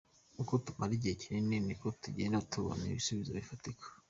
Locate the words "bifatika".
3.39-3.85